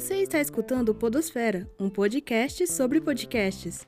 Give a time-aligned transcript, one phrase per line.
[0.00, 3.86] Você está escutando Podosfera, um podcast sobre podcasts.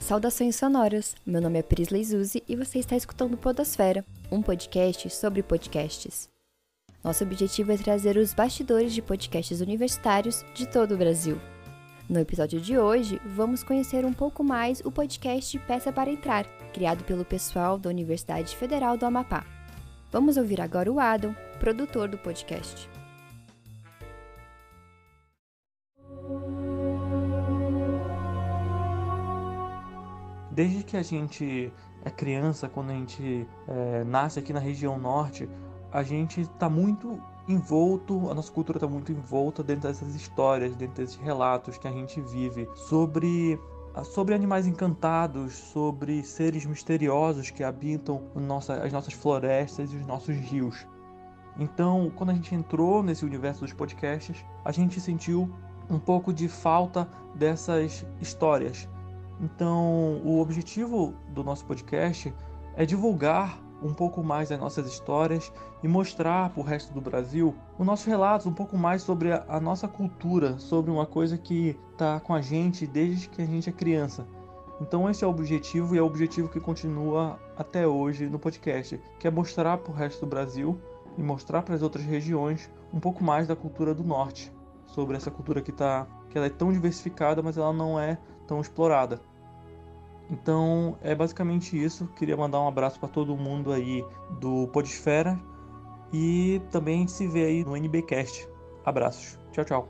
[0.00, 1.14] Saudações sonoras.
[1.24, 6.28] Meu nome é Prisley Zuzi e você está escutando Podosfera, um podcast sobre podcasts.
[7.04, 11.40] Nosso objetivo é trazer os bastidores de podcasts universitários de todo o Brasil.
[12.06, 17.02] No episódio de hoje, vamos conhecer um pouco mais o podcast Peça para Entrar, criado
[17.04, 19.42] pelo pessoal da Universidade Federal do Amapá.
[20.12, 22.90] Vamos ouvir agora o Adam, produtor do podcast.
[30.50, 31.72] Desde que a gente
[32.04, 35.48] é criança, quando a gente é, nasce aqui na região norte,
[35.90, 41.02] a gente está muito envolto, a nossa cultura está muito envolta dentro dessas histórias, dentro
[41.02, 43.58] desses relatos que a gente vive sobre
[44.02, 50.34] sobre animais encantados, sobre seres misteriosos que habitam nossa, as nossas florestas e os nossos
[50.34, 50.84] rios.
[51.56, 55.48] Então, quando a gente entrou nesse universo dos podcasts, a gente sentiu
[55.88, 58.88] um pouco de falta dessas histórias.
[59.40, 62.34] Então, o objetivo do nosso podcast
[62.76, 67.54] é divulgar um pouco mais das nossas histórias e mostrar para o resto do Brasil
[67.78, 71.78] os nossos relatos, um pouco mais sobre a, a nossa cultura, sobre uma coisa que
[71.92, 74.26] está com a gente desde que a gente é criança.
[74.80, 79.00] Então esse é o objetivo e é o objetivo que continua até hoje no podcast,
[79.18, 80.80] que é mostrar para o resto do Brasil
[81.16, 84.52] e mostrar para as outras regiões um pouco mais da cultura do norte,
[84.86, 88.60] sobre essa cultura que tá, que ela é tão diversificada, mas ela não é tão
[88.60, 89.20] explorada.
[90.30, 92.06] Então é basicamente isso.
[92.16, 94.04] Queria mandar um abraço para todo mundo aí
[94.40, 95.38] do Podesfera
[96.12, 98.48] e também a gente se vê aí no NBcast.
[98.84, 99.38] Abraços.
[99.52, 99.88] Tchau, tchau.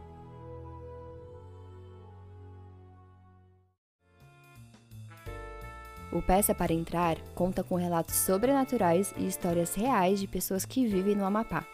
[6.12, 11.16] O Peça para Entrar conta com relatos sobrenaturais e histórias reais de pessoas que vivem
[11.16, 11.66] no Amapá.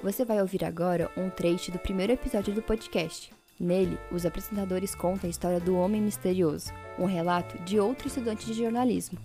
[0.00, 5.28] Você vai ouvir agora um trecho do primeiro episódio do podcast, Nele, os apresentadores contam
[5.28, 9.20] a história do Homem Misterioso, um relato de outro estudante de jornalismo.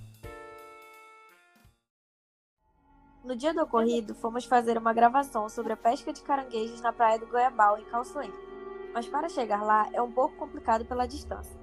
[3.24, 7.18] No dia do ocorrido, fomos fazer uma gravação sobre a pesca de caranguejos na praia
[7.18, 8.32] do Goiabal, em Calçoém.
[8.94, 11.60] Mas para chegar lá é um pouco complicado pela distância.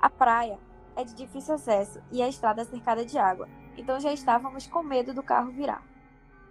[0.00, 0.58] A praia
[0.96, 4.82] é de difícil acesso e a estrada é cercada de água, então já estávamos com
[4.82, 5.82] medo do carro virar.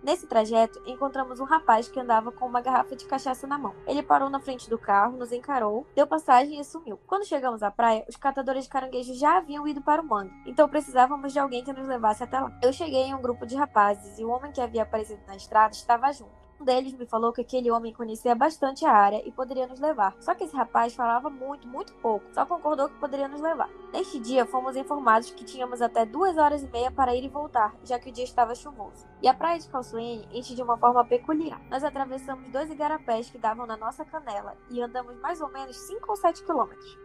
[0.01, 3.73] Nesse trajeto, encontramos um rapaz que andava com uma garrafa de cachaça na mão.
[3.85, 6.99] Ele parou na frente do carro, nos encarou, deu passagem e sumiu.
[7.07, 10.69] Quando chegamos à praia, os catadores de caranguejo já haviam ido para o mangue, então
[10.69, 12.57] precisávamos de alguém que nos levasse até lá.
[12.61, 15.73] Eu cheguei em um grupo de rapazes e o homem que havia aparecido na estrada
[15.73, 16.46] estava junto.
[16.59, 20.15] Um deles me falou que aquele homem conhecia bastante a área e poderia nos levar.
[20.19, 22.25] Só que esse rapaz falava muito, muito pouco.
[22.33, 23.69] Só concordou que poderia nos levar.
[23.93, 27.75] Neste dia, fomos informados que tínhamos até duas horas e meia para ir e voltar,
[27.83, 29.05] já que o dia estava chuvoso.
[29.21, 31.61] E a praia de Calçoene enche de uma forma peculiar.
[31.69, 36.09] Nós atravessamos dois igarapés que davam na nossa canela e andamos mais ou menos 5
[36.09, 36.97] ou 7 quilômetros.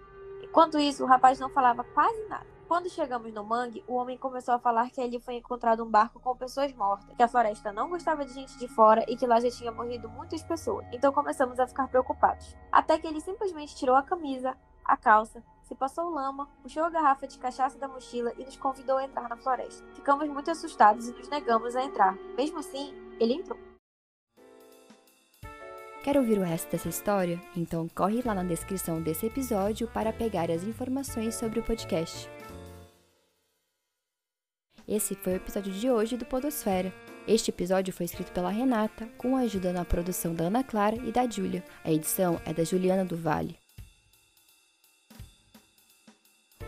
[0.42, 2.51] Enquanto isso, o rapaz não falava quase nada.
[2.72, 6.18] Quando chegamos no mangue, o homem começou a falar que ali foi encontrado um barco
[6.18, 9.38] com pessoas mortas, que a floresta não gostava de gente de fora e que lá
[9.38, 10.86] já tinha morrido muitas pessoas.
[10.90, 12.56] Então começamos a ficar preocupados.
[12.72, 14.56] Até que ele simplesmente tirou a camisa,
[14.86, 18.96] a calça, se passou lama, puxou a garrafa de cachaça da mochila e nos convidou
[18.96, 19.84] a entrar na floresta.
[19.92, 22.16] Ficamos muito assustados e nos negamos a entrar.
[22.38, 23.58] Mesmo assim, ele entrou.
[26.02, 27.38] Quer ouvir o resto dessa história?
[27.54, 32.30] Então corre lá na descrição desse episódio para pegar as informações sobre o podcast.
[34.86, 36.92] Esse foi o episódio de hoje do Podosfera.
[37.26, 41.12] Este episódio foi escrito pela Renata, com a ajuda na produção da Ana Clara e
[41.12, 41.64] da Júlia.
[41.84, 43.56] A edição é da Juliana do Vale.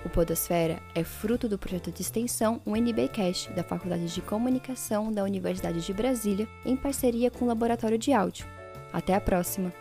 [0.04, 5.80] O Podosfera é fruto do projeto de extensão UNBcast da Faculdade de Comunicação da Universidade
[5.80, 8.46] de Brasília, em parceria com o Laboratório de Áudio.
[8.92, 9.72] Até a próxima!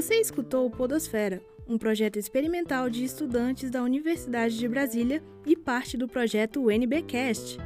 [0.00, 5.94] Você escutou o Podosfera, um projeto experimental de estudantes da Universidade de Brasília e parte
[5.94, 7.58] do projeto UNBcast.